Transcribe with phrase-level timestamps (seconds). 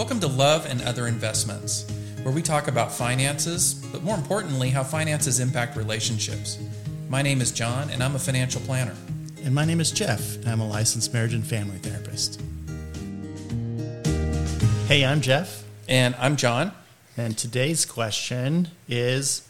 [0.00, 1.84] Welcome to Love and Other Investments,
[2.22, 6.58] where we talk about finances, but more importantly, how finances impact relationships.
[7.10, 8.94] My name is John, and I'm a financial planner.
[9.44, 12.40] And my name is Jeff, and I'm a licensed marriage and family therapist.
[14.88, 16.72] Hey, I'm Jeff, And I'm John.
[17.18, 19.46] and today's question is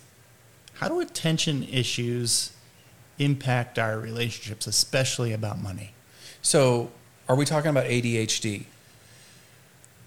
[0.74, 2.50] How do attention issues
[3.20, 5.92] impact our relationships, especially about money?
[6.42, 6.90] So,
[7.28, 8.64] are we talking about ADHD?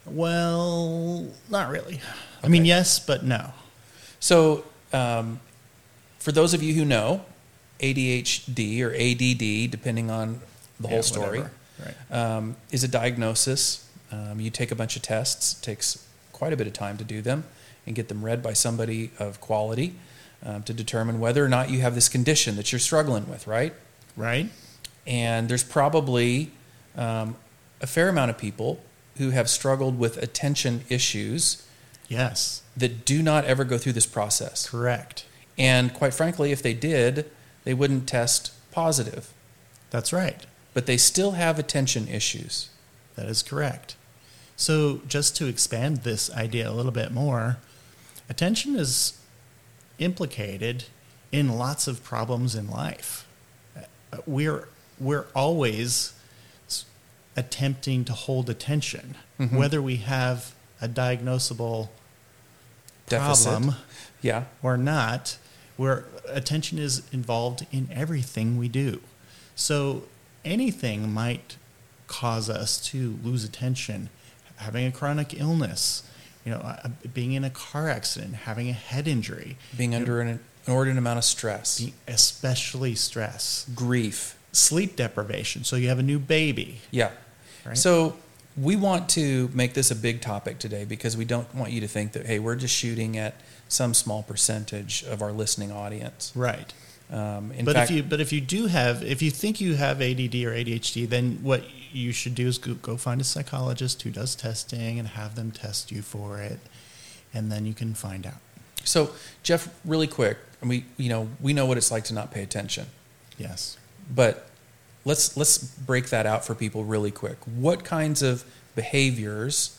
[0.05, 2.01] Well, not really.
[2.43, 3.51] I mean, yes, but no.
[4.19, 5.39] So, um,
[6.19, 7.25] for those of you who know,
[7.79, 10.39] ADHD or ADD, depending on
[10.79, 11.51] the Yeah, whole story, whatever.
[12.11, 12.35] Right.
[12.35, 13.87] um, is a diagnosis.
[14.11, 17.03] Um, you take a bunch of tests, it takes quite a bit of time to
[17.03, 17.45] do them,
[17.85, 19.95] and get them read by somebody of quality
[20.45, 23.73] um, to determine whether or not you have this condition that you're struggling with, right?
[24.15, 24.49] Right?
[25.07, 26.51] And there's probably
[26.95, 27.35] um,
[27.81, 28.79] a fair amount of people
[29.17, 31.65] who have struggled with attention issues
[32.09, 34.69] Yes, that do not ever go through this process.
[34.69, 35.25] correct.
[35.57, 37.29] And quite frankly, if they did,
[37.63, 39.31] they wouldn't test positive.
[39.89, 40.45] That's right.
[40.73, 42.69] But they still have attention issues.
[43.15, 43.95] That is correct.
[44.55, 47.57] So, just to expand this idea a little bit more,
[48.29, 49.17] attention is
[49.99, 50.85] implicated
[51.31, 53.27] in lots of problems in life.
[53.77, 54.67] Uh, We're,
[54.99, 56.13] we're always
[57.35, 59.51] attempting to hold attention, Mhm.
[59.53, 61.89] whether we have a diagnosable
[63.07, 63.45] Deficit.
[63.47, 63.75] problem
[64.21, 64.45] Yeah.
[64.61, 65.37] or not,
[65.77, 69.01] where attention is involved in everything we do.
[69.55, 70.03] So
[70.45, 71.57] anything might
[72.07, 74.09] cause us to lose attention.
[74.57, 76.03] Having a chronic illness,
[76.45, 80.39] you know, uh, being in a car accident, having a head injury, Being under an
[80.67, 84.35] inordinate amount of stress, especially stress, grief.
[84.51, 85.63] sleep deprivation.
[85.63, 87.09] So you have a new baby, Yeah.
[87.65, 87.77] Right?
[87.77, 88.15] So
[88.57, 91.87] we want to make this a big topic today because we don't want you to
[91.87, 93.33] think that, hey, we're just shooting at
[93.67, 96.31] some small percentage of our listening audience.
[96.35, 96.71] right.
[97.11, 99.75] Um, in but fact, if you but if you do have if you think you
[99.75, 104.01] have ADD or ADHD, then what you should do is go, go find a psychologist
[104.01, 106.59] who does testing and have them test you for it,
[107.33, 108.39] and then you can find out.
[108.83, 109.11] so
[109.43, 112.87] Jeff, really quick, we you know we know what it's like to not pay attention,
[113.37, 113.77] Yes.
[114.09, 114.47] but
[115.05, 117.37] let's let's break that out for people really quick.
[117.45, 118.43] What kinds of
[118.75, 119.77] behaviors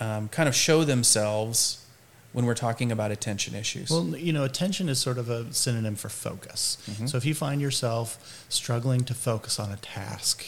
[0.00, 1.84] um, kind of show themselves
[2.32, 3.90] when we're talking about attention issues?
[3.90, 6.78] Well, you know, attention is sort of a synonym for focus.
[6.90, 7.08] Mhm.
[7.08, 10.44] So if you find yourself struggling to focus on a task,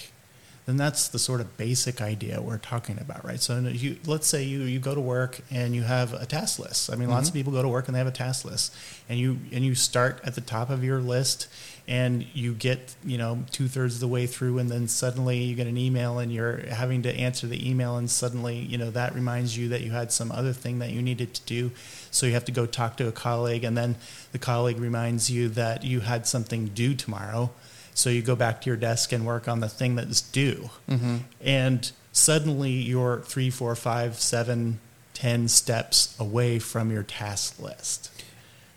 [0.66, 3.40] then that's the sort of basic idea we're talking about, right?
[3.40, 6.92] So you, let's say you, you go to work and you have a task list.
[6.92, 7.28] I mean, lots mm-hmm.
[7.28, 8.74] of people go to work and they have a task list,
[9.08, 11.46] and you and you start at the top of your list,
[11.86, 15.54] and you get you know two thirds of the way through, and then suddenly you
[15.54, 19.14] get an email and you're having to answer the email, and suddenly you know that
[19.14, 21.70] reminds you that you had some other thing that you needed to do,
[22.10, 23.94] so you have to go talk to a colleague, and then
[24.32, 27.50] the colleague reminds you that you had something due tomorrow.
[27.96, 30.68] So you go back to your desk and work on the thing that's due.
[30.88, 31.20] Mhm.
[31.40, 34.78] And suddenly you're three, four, five, seven,
[35.14, 38.10] ten steps away from your task list.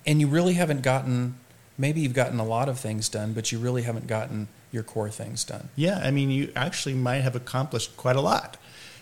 [0.08, 1.36] and you really haven't gotten
[1.78, 5.10] maybe you've gotten a lot of things done but you really haven't gotten your core
[5.12, 8.56] things done Yeah, I mean, you actually might have accomplished quite a lot,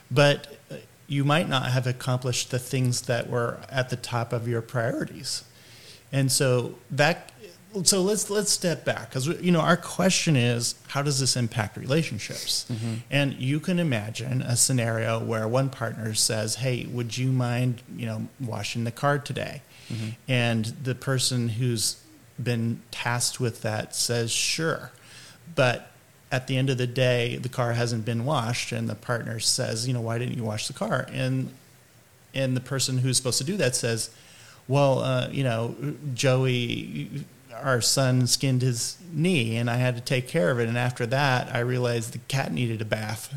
[0.10, 0.76] but uh,
[1.08, 5.44] you might not have accomplished the things that were at the top of your priorities.
[6.12, 7.32] And so that
[7.84, 11.78] so let's let's step back because you know our question is how does this impact
[11.78, 12.66] relationships?
[13.12, 18.06] And you can imagine a scenario where one partner says hey would you mind you
[18.06, 19.62] know washing the car today?
[20.28, 21.98] And the person who's
[22.42, 24.92] been tasked with that says sure.
[25.56, 25.92] But
[26.32, 29.88] at the end of the day the car hasn't been washed and the partner says
[29.88, 31.08] you know why didn't you wash the car?
[31.12, 31.52] And
[32.34, 34.10] and the person who's supposed to do that says
[34.68, 35.76] well uh, you know
[36.14, 37.10] joey
[37.64, 40.68] our son skinned his knee and i had to take care of it.
[40.68, 43.34] And after that i realized the cat needed a bath.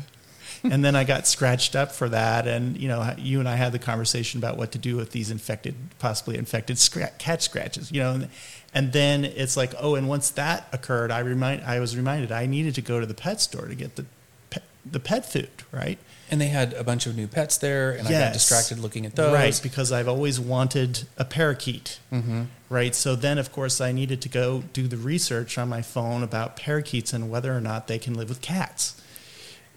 [0.63, 2.47] And then i got scratched up for that.
[2.47, 5.31] And you know you and i had the conversation about what to do with these
[5.31, 6.77] infected possibly infected
[7.17, 8.13] cat scratches you know?
[8.13, 8.29] And,
[8.73, 12.45] and then it's like oh and once that occurred i remind i was reminded i
[12.45, 14.05] needed to go to the pet store to get the
[14.49, 15.99] pet, the pet food right
[16.31, 18.33] and they had a bunch of new pets there and i got Yes.
[18.33, 21.99] distracted looking at those Right, because I've always wanted a parakeet.
[22.11, 22.47] Mhm.
[22.69, 26.23] Right, so then of course I needed to go do the research on my phone
[26.23, 28.95] about parakeets and whether or not they can live with cats.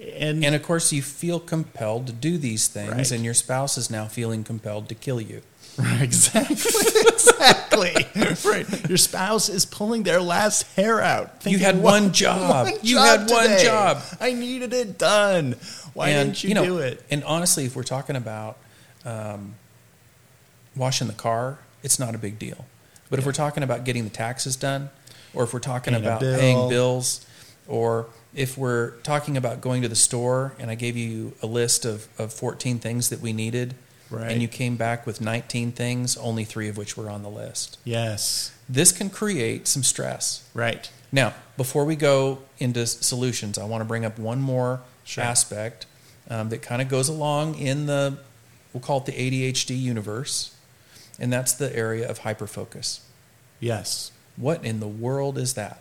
[0.01, 3.11] And, And of course, you feel compelled to do these things, Right.
[3.12, 5.43] and your spouse is now feeling compelled to kill you.
[5.79, 6.56] Exactly,
[7.09, 7.94] exactly,
[8.44, 8.88] right.
[8.88, 11.43] Your spouse is pulling their last hair out.
[11.43, 12.69] thinking, had "What- one job.
[12.82, 13.65] You had one today.
[13.65, 15.56] job." I needed it done.
[15.94, 17.03] Why and, didn't you, know, do it?
[17.11, 18.59] And honestly, if we're talking about
[19.05, 19.55] um,
[20.76, 22.65] washing the car, it's not a big deal.
[23.11, 24.91] But if we're talking about getting the taxes done,
[25.35, 26.38] or if we're talking Paying about bill.
[26.38, 27.26] paying bills,
[27.69, 31.85] or if we're talking about going to the store and I gave you a list
[31.85, 33.75] of, of 14 things that we needed,
[34.11, 34.31] Right.
[34.31, 37.79] and you came back with 19 things, only three of which were on the list.
[37.85, 40.43] Yes, This can create some stress.
[40.55, 40.91] right.
[41.11, 45.23] Now, before we go into solutions, I want to bring up one more Sure.
[45.25, 45.87] aspect
[46.29, 48.19] um, that kind of goes along in the,
[48.73, 50.55] we'll call it the ADHD universe,
[51.19, 53.00] and that's the area of hyperfocus.
[53.61, 54.11] Yes.
[54.37, 55.79] What in the world is that?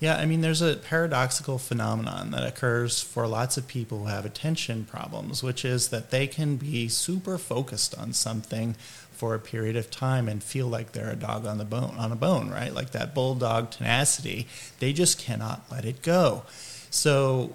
[0.00, 4.24] Yeah, I mean, there's a paradoxical phenomenon that occurs for lots of people who have
[4.24, 8.76] attention problems, which is that they can be super focused on something
[9.12, 12.10] for a period of time and feel like they're a dog on the bone on
[12.10, 12.72] a bone, right?
[12.72, 14.48] Like that bulldog tenacity.
[14.78, 16.44] They just cannot let it go.
[16.88, 17.54] So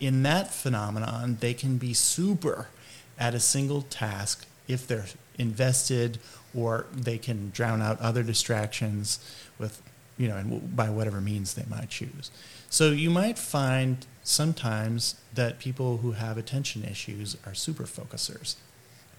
[0.00, 2.68] in that phenomenon, they can be super
[3.18, 6.18] at a single task if they're invested
[6.54, 9.18] or they can drown out other distractions
[9.58, 9.82] with,
[10.18, 12.30] you know, and by whatever means they might choose.
[12.68, 18.56] So you might find sometimes that people who have attention issues are super focusers.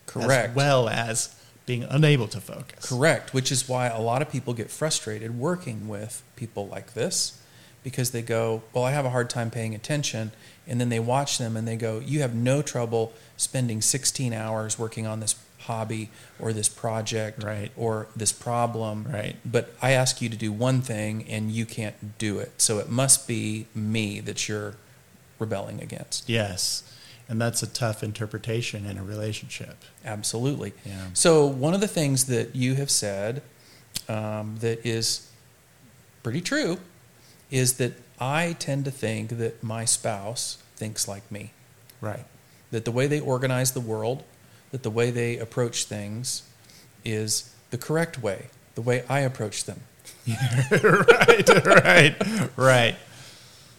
[0.05, 0.49] Correct.
[0.49, 1.35] As well as
[1.65, 2.87] being unable to focus.
[2.89, 7.41] Correct, which is why a lot of people get frustrated working with people like this
[7.83, 10.31] because they go, Well, I have a hard time paying attention.
[10.67, 14.77] And then they watch them and they go, You have no trouble spending 16 hours
[14.77, 15.35] working on this
[15.69, 17.71] hobby or this project Right.
[17.77, 19.07] or this problem.
[19.09, 19.35] Right.
[19.45, 22.51] But I ask you to do one thing and you can't do it.
[22.57, 24.73] So it must be me that you're
[25.37, 26.27] rebelling against.
[26.27, 26.83] Yes.
[27.29, 29.75] And that's a tough interpretation in a relationship.
[30.03, 30.73] Absolutely.
[30.83, 31.05] Yeah.
[31.13, 33.43] So one of the things that you have said
[34.07, 35.29] um, that is
[36.23, 36.79] pretty true
[37.51, 41.51] is that I tend to think that my spouse thinks like me.
[42.01, 42.25] Right.
[42.71, 44.23] That the way they organize the world,
[44.71, 46.43] that the way they approach things
[47.03, 49.81] is the correct way, the way I approach them.
[50.27, 52.95] right, right, right.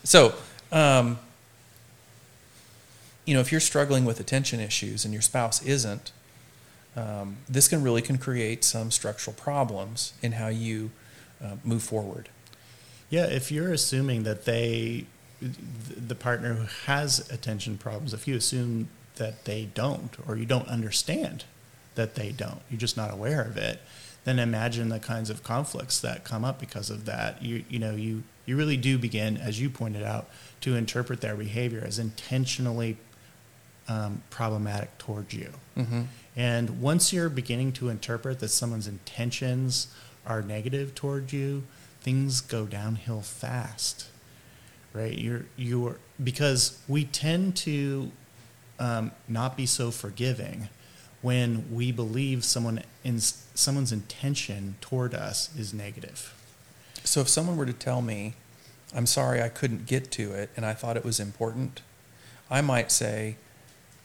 [0.05, 0.35] So,
[0.73, 1.19] um,
[3.25, 6.13] you know, if you're struggling with attention issues and your spouse isn't,
[6.97, 10.91] um, this can really can create some structural problems in how you
[11.43, 12.29] uh, move forward.
[13.09, 15.07] Yeah, if you're assuming that they,
[15.41, 18.89] the partner who has attention problems, if you assume
[19.21, 21.45] that they don't, or you don't understand
[21.95, 23.81] that they don't, you're just not aware of it,
[24.25, 27.43] then imagine the kinds of conflicts that come up because of that.
[27.43, 30.29] You, you know, you, you really do begin, as you pointed out,
[30.63, 32.97] to interpret their behavior as intentionally
[33.89, 35.51] um, problematic towards you.
[35.77, 36.03] Mm-hmm.
[36.35, 39.89] And once you're beginning to interpret that someone's intentions
[40.27, 41.65] are negative toward you,
[42.01, 44.07] things go downhill fast.
[44.95, 45.17] Right?
[45.17, 48.11] You're you're because we tend to
[48.81, 50.69] um, not be so forgiving
[51.23, 56.35] when we believe someone in someone's intention toward us is negative.
[57.05, 58.35] So, if someone were to tell me,
[58.95, 61.83] I'm sorry I couldn't get to it and I thought it was important,
[62.51, 63.37] I might say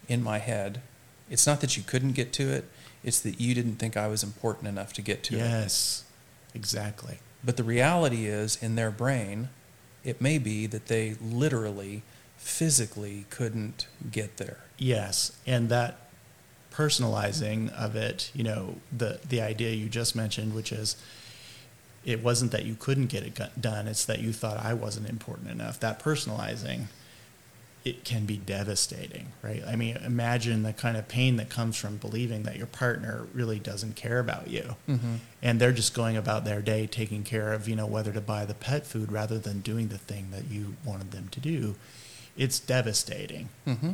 [0.07, 0.81] in my head,
[1.29, 2.65] it's not that you couldn't get to it,
[3.03, 5.39] it's that you didn't think I was important enough to get to it.
[5.39, 6.03] yes,
[6.53, 7.19] exactly.
[7.43, 9.49] But the reality is, in their brain,
[10.03, 12.03] it may be that they literally,
[12.37, 14.59] physically couldn't get there.
[14.77, 15.97] Yes, and that
[16.73, 20.95] personalizing of it, you know, the the idea you just mentioned, which is
[22.03, 25.49] it wasn't that you couldn't get it done; it's that you thought I wasn't important
[25.49, 25.79] enough.
[25.79, 26.85] That personalizing,
[27.85, 29.63] it can be devastating, right?
[29.65, 33.59] I mean, imagine the kind of pain that comes from believing that your partner really
[33.59, 35.15] doesn't care about you, Mm-hmm.
[35.41, 38.43] and they're just going about their day taking care of, you know, whether to buy
[38.45, 41.75] the pet food rather than doing the thing that you wanted them to do.
[42.37, 43.49] It's devastating.
[43.65, 43.91] Mm-hmm.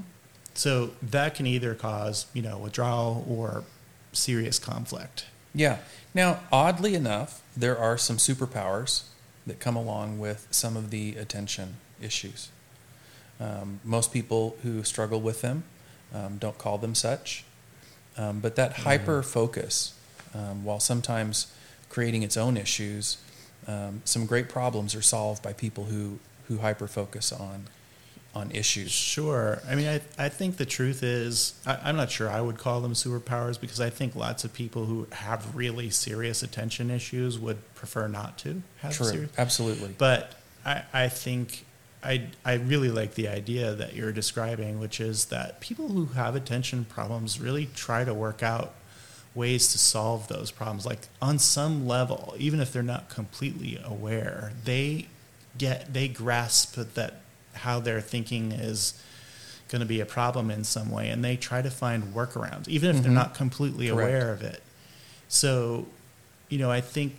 [0.54, 3.64] So that can either cause, you know, withdrawal or
[4.12, 5.26] serious conflict.
[5.54, 5.80] Yeah.
[6.14, 9.04] Now, oddly enough, there are some superpowers
[9.48, 12.50] that come along with some of the attention issues.
[13.40, 15.64] Um, most people who struggle with them
[16.14, 17.44] um, don't call them such.
[18.18, 19.94] Um, but that hyper focus,
[20.34, 21.52] um, while sometimes
[21.90, 23.18] creating its own issues,
[23.68, 27.68] um, some great problems are solved by people who, who hyper focus on,
[28.34, 28.92] on issues.
[28.92, 29.62] Sure.
[29.68, 32.82] I mean, I, I think the truth is, I, I'm not sure I would call
[32.82, 37.58] them superpowers because I think lots of people who have really serious attention issues would
[37.76, 39.06] prefer not to have True.
[39.06, 39.32] serious.
[39.38, 39.96] Absolutely.
[39.98, 40.36] But
[40.66, 41.66] I, I think
[42.04, 46.36] I, I really like the idea that you're describing, which is that people who have
[46.36, 48.76] attention problems really try to work out
[49.36, 50.86] ways to solve those problems.
[50.86, 55.08] Like on some level, even if they're not completely aware, they
[55.58, 57.14] get they grasp that
[57.54, 58.94] how their thinking is
[59.70, 62.90] going to be a problem in some way, and they try to find workarounds, even
[62.90, 63.04] if mm-hmm.
[63.04, 64.10] they're not completely Correct.
[64.10, 64.62] aware of it.
[65.30, 65.88] So,
[66.50, 67.16] you know, I think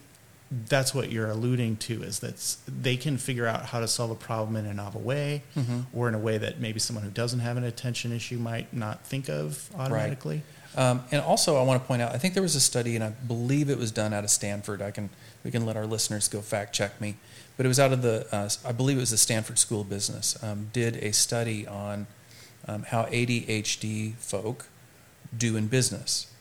[0.68, 4.14] that's what you're alluding to is that they can figure out how to solve a
[4.14, 5.80] problem in a novel way mm-hmm.
[5.94, 9.02] or in a way that maybe someone who doesn't have an attention issue might not
[9.06, 10.42] think of automatically.
[10.76, 10.90] Right.
[10.90, 13.04] Um, and also, I want to point out, I think there was a study, and
[13.04, 14.80] I believe it was done out of Stanford.
[14.80, 15.10] I can
[15.44, 17.16] we can let our listeners go fact check me,
[17.56, 19.88] but it was out of the uh, I believe it was the Stanford School of
[19.88, 20.42] Business.
[20.42, 22.06] Um, did a study on
[22.66, 24.66] um, how ADHD folk
[25.36, 26.32] do in business,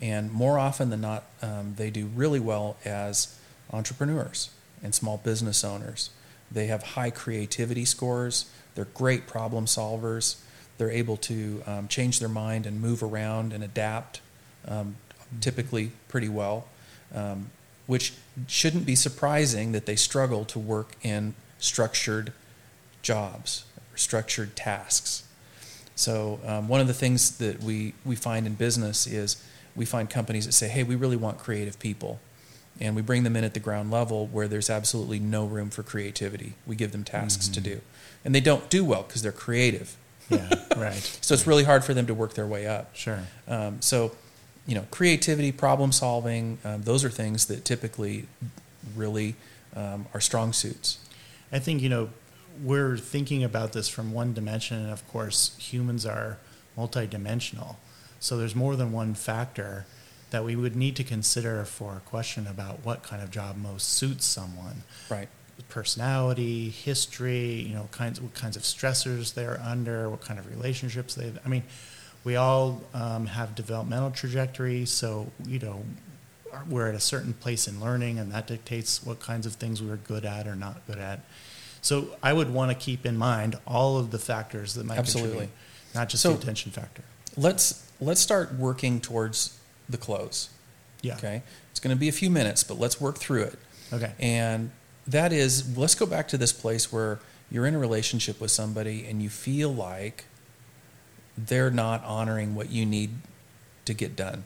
[0.00, 3.38] and more often than not, um, they do really well as
[3.72, 4.50] entrepreneurs
[4.82, 6.10] and small business owners.
[6.50, 8.50] They have high creativity scores.
[8.74, 10.36] They're great problem solvers.
[10.78, 14.20] They're able to um, change their mind and move around and adapt,
[14.68, 14.96] um,
[15.40, 16.68] typically pretty well,
[17.14, 17.50] um,
[17.86, 18.12] which
[18.46, 22.32] shouldn't be surprising that they struggle to work in structured
[23.02, 25.24] jobs, or structured tasks.
[25.94, 29.42] So, um, one of the things that we, we find in business is
[29.74, 32.20] we find companies that say, hey, we really want creative people
[32.80, 35.82] and we bring them in at the ground level where there's absolutely no room for
[35.82, 36.54] creativity.
[36.66, 37.54] We give them tasks mm-hmm.
[37.54, 37.80] to do,
[38.24, 39.96] and they don't do well because they're creative.
[40.28, 40.94] Yeah, right.
[41.20, 42.94] so it's really hard for them to work their way up.
[42.94, 43.20] Sure.
[43.48, 44.12] Um, so,
[44.66, 48.26] you know, creativity, problem solving, um, those are things that typically
[48.94, 49.36] really
[49.74, 50.98] um, are strong suits.
[51.52, 52.10] I think you know
[52.62, 56.38] we're thinking about this from one dimension, and of course, humans are
[56.76, 57.76] multidimensional.
[58.20, 59.86] So there's more than one factor
[60.30, 63.90] that we would need to consider for a question about what kind of job most
[63.90, 64.82] suits someone.
[65.08, 65.28] Right.
[65.68, 71.14] Personality, history, you know, kinds what kinds of stressors they're under, what kind of relationships
[71.14, 71.38] they've.
[71.44, 71.62] I mean,
[72.26, 75.84] we all um, have developmental trajectories, so you know,
[76.68, 79.94] we're at a certain place in learning, and that dictates what kinds of things we're
[79.94, 81.20] good at or not good at.
[81.82, 85.50] So I would want to keep in mind all of the factors that might Absolutely.
[85.94, 87.04] not just so the attention factor.
[87.36, 89.56] Let's let's start working towards
[89.88, 90.48] the close.
[91.02, 91.14] Yeah.
[91.14, 91.44] Okay.
[91.70, 93.58] It's going to be a few minutes, but let's work through it.
[93.92, 94.12] Okay.
[94.18, 94.72] And
[95.06, 97.20] that is, let's go back to this place where
[97.52, 100.24] you're in a relationship with somebody and you feel like
[101.36, 103.10] they're not honoring what you need
[103.84, 104.44] to get done.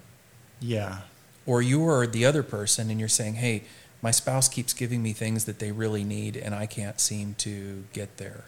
[0.61, 0.99] Yeah.
[1.47, 3.65] Or you are the other person and you're saying, hey,
[4.03, 7.85] my spouse keeps giving me things that they really need and I can't seem to
[7.93, 8.45] get there.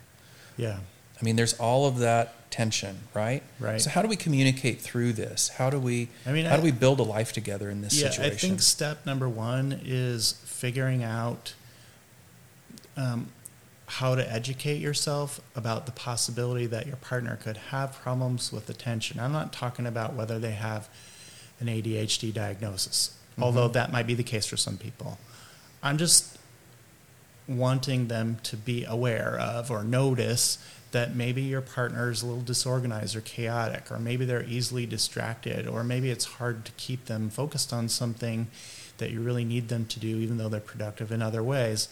[0.56, 0.78] Yeah.
[1.20, 3.42] I mean, there's all of that tension, right?
[3.60, 3.80] Right.
[3.80, 5.48] So how do we communicate through this?
[5.48, 6.08] How do we?
[6.26, 8.34] I mean, how I, do we build a life together in this yeah, situation?
[8.34, 11.54] I think step number one is figuring out
[12.96, 13.28] um,
[13.96, 19.20] how to educate yourself about the possibility that your partner could have problems with attention.
[19.20, 20.88] I'm not talking about whether they have
[21.60, 23.42] an ADHD diagnosis, mm-hmm.
[23.42, 25.18] although that might be the case for some people.
[25.82, 26.38] I'm just
[27.46, 30.56] wanting them to be aware of or notice
[30.92, 35.68] that maybe your partner is a little disorganized or chaotic, or maybe they're easily distracted,
[35.68, 38.46] or maybe it's hard to keep them focused on something
[38.96, 41.88] that you really need them to do, even though they're productive in other ways,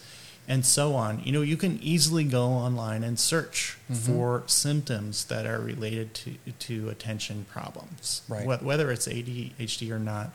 [0.48, 1.22] and so on.
[1.24, 3.94] You know, you can easily go online and search mm-hmm.
[3.94, 8.62] for symptoms that are related to, to attention problems, right.
[8.62, 10.32] whether it's ADHD or not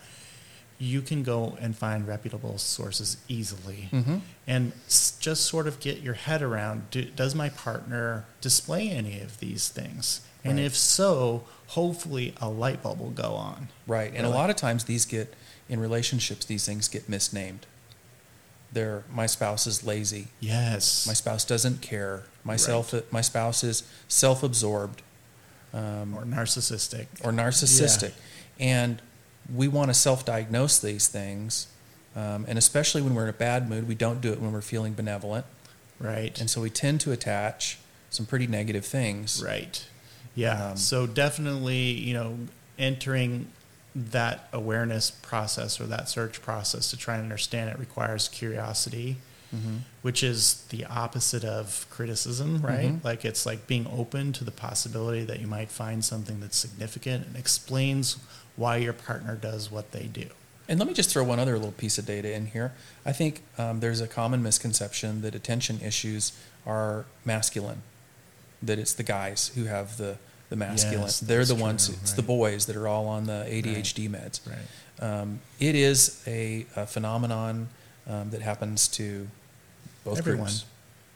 [0.78, 4.18] you can go and find reputable sources easily mm-hmm.
[4.46, 4.74] and
[5.20, 9.70] just sort of get your head around do, does my partner display any of these
[9.70, 10.52] things right.
[10.52, 14.56] and if so hopefully a light bulb will go on right and a lot of
[14.56, 15.34] times these get
[15.70, 17.66] in relationships these things get misnamed
[18.76, 23.82] they're my spouse is lazy yes my spouse doesn't care my self my spouse is
[24.08, 25.02] self-absorbed
[25.74, 28.14] um, or narcissistic or narcissistic
[28.60, 28.66] yeah.
[28.68, 29.02] and
[29.54, 31.68] we want to self-diagnose these things,
[32.16, 34.62] um, and especially when we're in a bad mood, we don't do it when we're
[34.62, 35.46] feeling benevolent.
[36.00, 36.40] Right.
[36.40, 37.78] And so we tend to attach
[38.10, 39.44] some pretty negative things.
[39.44, 39.86] Right.
[40.34, 40.72] Yeah.
[40.72, 42.38] Um, so definitely, you know,
[42.78, 43.48] entering
[43.96, 49.16] that awareness process or that search process to try and understand it requires curiosity,
[49.56, 49.78] mm-hmm.
[50.02, 52.90] which is the opposite of criticism, right?
[52.90, 53.08] Mm-hmm.
[53.08, 57.26] Like it's like being open to the possibility that you might find something that's significant
[57.26, 58.18] and explains
[58.58, 60.28] why your partner does what they do.
[60.68, 62.74] And let me just throw one other little piece of data in here.
[63.06, 66.34] I think um, there's a common misconception that attention issues
[66.66, 67.84] are masculine,
[68.62, 70.18] that it's the guys who have the,
[70.58, 71.02] the masculine.
[71.02, 72.16] Yes, They're the true, ones, it's right.
[72.16, 74.24] the boys that are all on the ADHD right.
[74.24, 74.40] meds.
[74.48, 74.58] Right.
[75.08, 77.70] Um, it is a, a phenomenon
[78.08, 79.28] um, that happens to
[80.04, 80.46] both Everyone.
[80.46, 80.66] groups.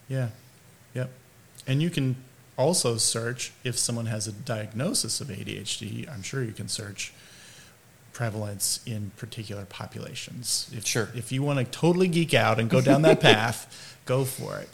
[0.07, 0.29] Yeah.
[0.93, 1.09] Yep.
[1.67, 2.15] And you can
[2.57, 6.11] also search if someone has a diagnosis of ADHD.
[6.11, 7.13] I'm sure you can search
[8.11, 10.69] prevalence in particular populations.
[10.75, 11.09] If, Sure.
[11.15, 14.69] If you want to totally geek out and go down that path, go for it.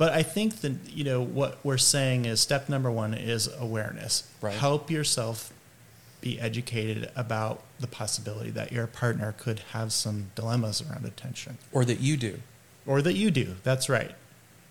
[0.00, 4.26] But I think that you know what we're saying is step number one is awareness.
[4.40, 4.54] Right.
[4.54, 5.52] Help yourself
[6.22, 11.84] be educated about the possibility that your partner could have some dilemmas around attention Or
[11.84, 12.40] that you do.
[12.86, 13.56] or that you do.
[13.62, 14.12] That's right.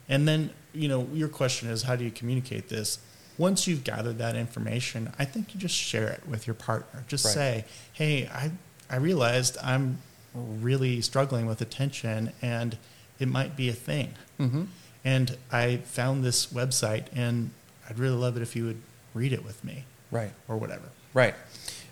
[0.08, 2.98] And then, you know, your question is how do you communicate this?
[3.38, 7.04] Once you've gathered that information, I think you just share it with your partner.
[7.08, 7.34] Just Right.
[7.36, 8.50] say, "Hey, I
[8.90, 10.00] I realized I'm
[10.34, 12.80] really struggling with attention and
[13.20, 14.16] it might be a thing.
[14.40, 14.64] Mm-hmm.
[15.06, 17.52] And I found this website and
[17.90, 18.82] I'd really love it if you would
[19.14, 20.32] read it with me Right.
[20.48, 21.36] or whatever." Right.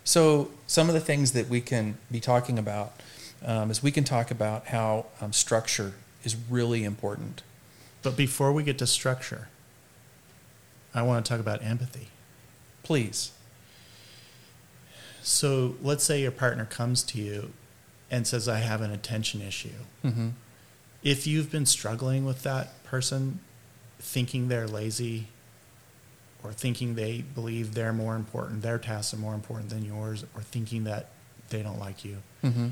[0.04, 2.94] So some of the things that we can be talking about
[3.46, 7.44] um, is we can talk about how um, structure is really important.
[8.04, 9.48] But before we get to structure,
[10.94, 12.08] I want to talk about empathy.
[12.84, 13.32] Please.
[15.22, 17.52] So let's say your partner comes to you
[18.10, 19.70] and says, I have an attention issue.
[20.06, 20.30] Mm-hmm.
[21.04, 23.40] If you've been struggling with that person,
[24.00, 25.28] thinking they're lazy
[26.44, 30.42] or thinking they believe they're more important, their tasks are more important than yours, or
[30.42, 31.10] thinking that
[31.50, 32.68] they don't like you, Mm-hmm.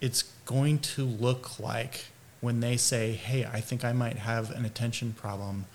[0.00, 2.06] it's going to look like
[2.40, 5.66] when they say, Hey, I think I might have an attention problem,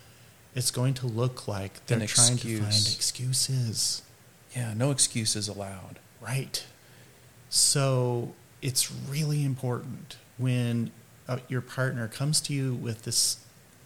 [0.53, 4.01] it's going to look like they're trying to find excuses.
[4.55, 5.99] Yeah, no excuses allowed.
[6.19, 6.63] Right.
[7.49, 10.91] So it's really important when
[11.27, 13.37] uh, your partner comes to you with this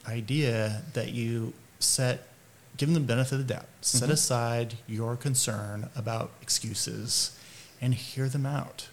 [0.07, 2.27] idea that you set,
[2.77, 4.13] give them the benefit of the doubt, set Mhm.
[4.13, 7.31] aside your concern about excuses
[7.81, 8.87] and hear them out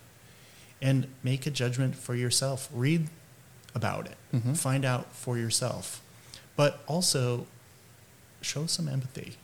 [0.80, 2.68] and make a judgment for yourself.
[2.72, 3.08] Read
[3.74, 4.56] about it, Mhm.
[4.56, 6.00] find out for yourself,
[6.56, 7.46] but also
[8.40, 9.36] show some empathy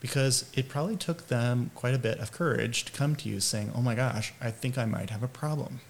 [0.00, 3.70] because it probably took them quite a bit of courage to come to you saying,
[3.74, 5.80] "Oh my gosh, I think I might have a problem."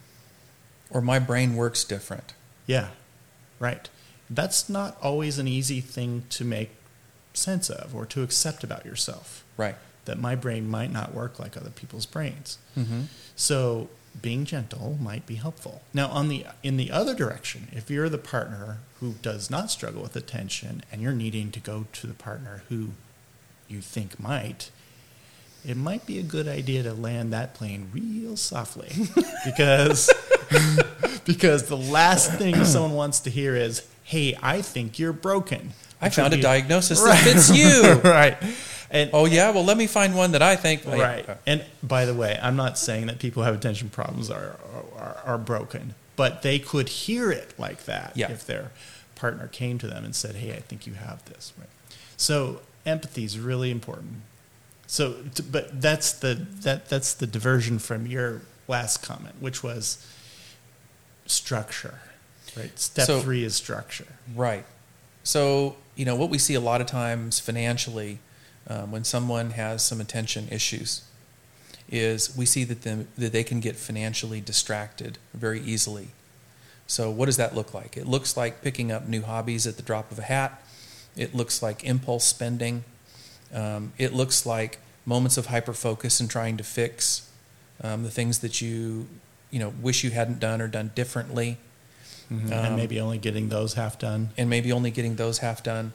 [0.91, 2.35] Or my brain works different.
[2.67, 2.91] Yeah,
[3.59, 3.89] right.
[4.35, 6.71] That's not always an easy thing to make
[7.35, 9.45] sense of or to accept about yourself.
[9.57, 9.77] Right.
[10.05, 12.59] That my brain might not work like other people's brains.
[12.77, 13.03] Mm-hmm.
[13.37, 13.89] So
[14.21, 15.83] being gentle might be helpful.
[15.95, 20.03] Now, on the in the other direction, if you're the partner who does not struggle
[20.03, 22.91] with attention and you're needing to go to the partner who
[23.69, 24.71] you think might,
[25.65, 28.91] it might be a good idea to land that plane real softly
[29.45, 30.11] because
[31.25, 36.09] because the last thing someone wants to hear is, "Hey, I think you're broken." I
[36.09, 37.13] found a be- diagnosis Right.
[37.25, 38.01] that fits you.
[38.11, 38.37] right.
[38.91, 41.27] And oh yeah, well let me find one that I think Right.
[41.29, 44.57] Uh, and by the way, I'm not saying that people who have attention problems are,
[44.99, 48.31] are, are broken, but they could hear it like that Yeah.
[48.33, 48.71] if their
[49.15, 51.53] partner came to them and said, Hey, I think you have this.
[51.59, 51.69] Right.
[52.17, 54.23] So empathy is really important.
[54.89, 60.05] So, t- but that's the, that, that's the diversion from your last comment, which was
[61.27, 62.01] structure,
[62.57, 62.79] right?
[62.79, 64.07] Step So- three is structure.
[64.35, 64.65] Right.
[65.25, 68.19] So, you know, what we see a lot of times financially
[68.69, 71.03] um, when someone has some attention issues
[71.91, 76.09] is we see that, them, that they can get financially distracted very easily.
[76.87, 77.97] So, what does that look like?
[77.97, 80.63] It looks like picking up new hobbies at the drop of a hat,
[81.17, 82.85] it looks like impulse spending,
[83.53, 87.29] um, it looks like moments of hyper focus and trying to fix
[87.83, 89.09] um, the things that you,
[89.51, 91.59] you know, wish you hadn't done or done differently
[92.41, 94.31] and Um, maybe only getting those half done.
[94.39, 95.93] and maybe only getting those half done.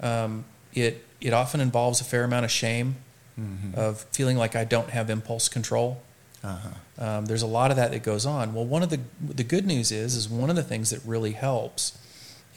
[0.00, 2.96] Um, it it often involves a fair amount of shame
[3.40, 3.78] Mm-hmm.
[3.80, 6.02] of feeling like I don't have impulse control.
[6.44, 6.68] Uh-huh.
[6.98, 8.52] Um, there's a lot of that that goes on.
[8.52, 11.32] Well, one of the the good news is is one of the things that really
[11.32, 11.92] helps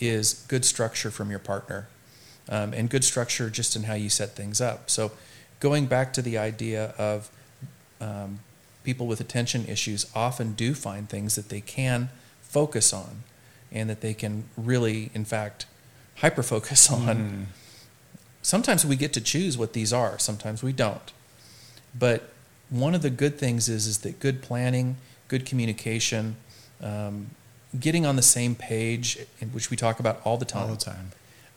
[0.02, 1.88] is good structure from your partner,
[2.50, 4.90] um, and good structure just in how you set things up.
[4.90, 5.12] So,
[5.62, 7.30] going back to the idea of
[8.02, 8.40] um,
[8.84, 12.10] people with attention issues often do find things that they can
[12.60, 13.24] focus on,
[13.70, 14.34] and that they can
[14.72, 15.66] really, in fact,
[16.24, 17.16] hyper focus on.
[17.18, 17.46] Mm.
[18.42, 20.18] Sometimes we get to choose what these are.
[20.20, 21.12] Sometimes we don't.
[21.98, 22.20] But
[22.70, 24.96] one of the good things is is that good planning,
[25.28, 26.36] good communication,
[26.82, 27.16] um,
[27.78, 29.08] getting on the same page,
[29.52, 31.08] which we talk about all the time, All the time.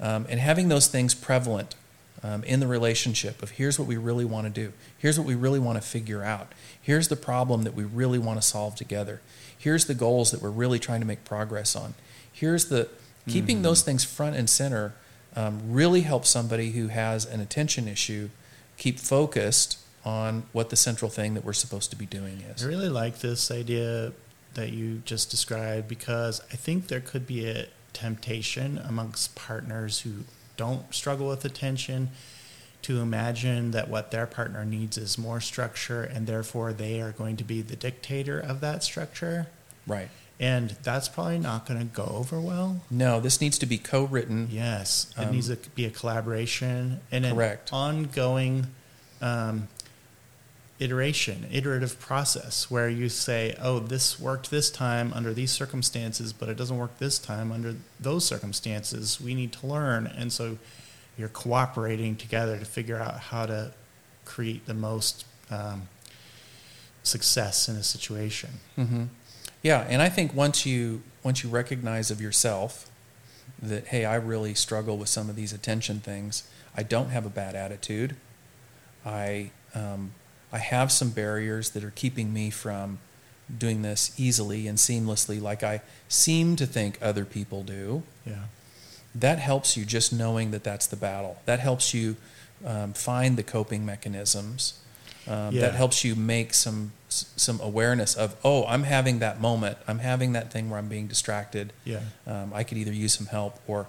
[0.00, 1.74] um, and having those things prevalent
[2.22, 5.34] um, in the relationship of here's what we really want to do, here's what we
[5.34, 9.20] really want to figure out, here's the problem that we really want to solve together,
[9.56, 11.94] here's the goals that we're really trying to make progress on,
[12.32, 12.88] here's the
[13.26, 14.94] keeping those things front and center
[15.36, 18.30] um, really helps somebody who has an attention issue
[18.78, 22.64] keep focused on what the central thing that we're supposed to be doing is.
[22.64, 24.12] I really like this idea
[24.54, 30.24] that you just described because I think there could be a temptation amongst partners who
[30.58, 32.10] don't struggle with attention
[32.82, 37.36] to imagine that what their partner needs is more structure and therefore they are going
[37.38, 39.46] to be the dictator of that structure.
[39.86, 40.08] Right.
[40.38, 42.82] And that's probably not going to go over well.
[42.90, 44.48] No, this needs to be co-written.
[44.52, 48.68] Yes, it Um, needs to be a collaboration and an ongoing
[49.20, 49.66] um,
[50.80, 56.48] iteration, iterative process where you say, "Oh, this worked this time under these circumstances, but
[56.48, 59.20] it doesn't work this time under those circumstances.
[59.20, 60.58] We need to learn." And so
[61.16, 63.72] you're cooperating together to figure out how to
[64.24, 65.88] create the most um,
[67.02, 68.50] success in a situation.
[68.76, 69.04] hmm
[69.62, 72.88] Yeah, and I think once you once you recognize of yourself
[73.60, 76.48] that hey, I really struggle with some of these attention things.
[76.76, 78.14] I don't have a bad attitude.
[79.04, 80.12] I um,
[80.52, 82.98] I have some barriers that are keeping me from
[83.56, 88.02] doing this easily and seamlessly, like I seem to think other people do.
[88.26, 88.44] Yeah.
[89.14, 91.38] That helps you just knowing that that's the battle.
[91.46, 92.16] That helps you
[92.64, 94.78] um, find the coping mechanisms.
[95.26, 95.62] Um, Yeah.
[95.62, 99.78] That helps you make some some awareness of oh, I'm having that moment.
[99.88, 101.72] I'm having that thing where I'm being distracted.
[101.84, 102.00] Yeah.
[102.26, 103.86] Um, I could either use some help or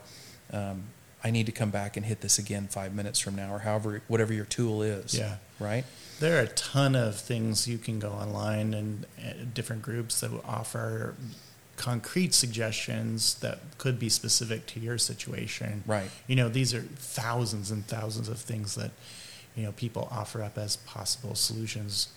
[0.53, 0.83] um,
[1.21, 4.01] I need to come back and hit this again five minutes from now, or however
[4.07, 5.13] whatever your tool is.
[5.17, 5.35] Yeah.
[5.59, 5.83] Right.
[6.19, 10.31] There are a ton of things you can go online and uh, different groups that
[10.45, 11.15] offer
[11.77, 15.83] concrete suggestions that could be specific to your situation.
[15.87, 16.11] Right.
[16.27, 18.91] You know, these are thousands and thousands of things that,
[19.55, 22.09] you know, people offer up as possible solutions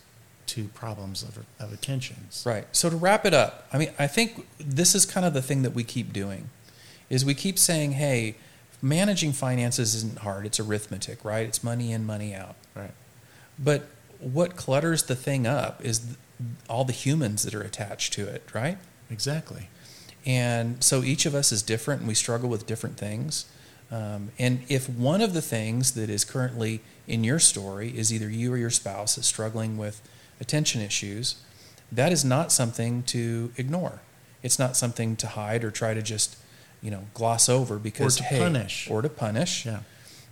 [0.46, 2.42] to problems of, of attentions.
[2.44, 2.66] Right.
[2.72, 5.62] So to wrap it up, I mean, I think this is kind of the thing
[5.62, 6.50] that we keep doing,
[7.08, 8.34] is we keep saying, hey,
[8.82, 10.44] managing finances isn't hard.
[10.44, 11.46] It's arithmetic, right?
[11.46, 12.56] It's money in, money out.
[12.74, 12.90] Right.
[13.58, 13.88] But
[14.18, 16.16] what clutters the thing up is
[16.68, 18.78] all the humans that are attached to it, right?
[19.10, 19.68] Exactly.
[20.24, 23.46] And so each of us is different and we struggle with different things.
[23.90, 28.30] Um, and if one of the things that is currently in your story is either
[28.30, 30.00] you or your spouse is struggling with
[30.40, 31.36] attention issues,
[31.90, 34.00] that is not something to ignore.
[34.42, 36.36] It's not something to hide or try to just,
[36.80, 38.90] you know, gloss over because or to hey, punish.
[38.90, 39.66] or to punish.
[39.66, 39.80] Yeah.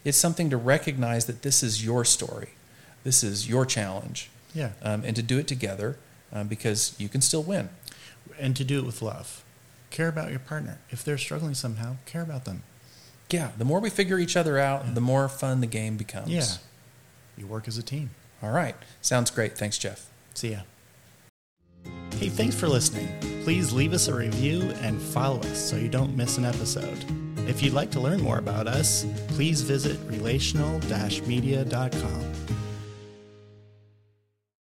[0.04, 2.50] It's something to recognize that this is your story,
[3.04, 4.70] this is your challenge, Yeah.
[4.82, 5.96] um, and to do it together
[6.32, 7.68] um, because you can still win.
[8.38, 9.42] And to do it with love.
[9.90, 10.78] Care about your partner.
[10.90, 12.62] If they're struggling somehow, care about them.
[13.30, 14.92] Yeah, the more we figure each other out, Yeah.
[14.94, 16.28] the more fun the game becomes.
[16.30, 16.46] Yeah.
[17.36, 18.10] You work as a team.
[18.42, 18.74] All right.
[19.02, 19.56] Sounds great.
[19.58, 20.06] Thanks, Jeff.
[20.34, 20.60] See ya.
[22.18, 23.08] Hey, thanks for listening.
[23.44, 26.98] Please leave us a review and follow us so you don't miss an episode.
[27.48, 32.29] If you'd like to learn more about us, please visit relational-media.com.